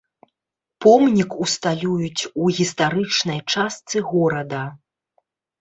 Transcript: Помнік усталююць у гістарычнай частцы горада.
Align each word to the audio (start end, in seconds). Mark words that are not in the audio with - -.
Помнік 0.85 1.29
усталююць 1.47 2.23
у 2.45 2.49
гістарычнай 2.61 3.39
частцы 3.55 3.97
горада. 4.15 4.65